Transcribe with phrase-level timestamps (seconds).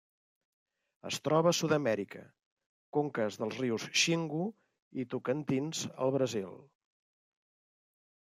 [1.09, 2.23] Es troba a Sud-amèrica:
[2.97, 4.41] conques dels rius Xingu
[5.03, 6.59] i Tocantins al Brasil.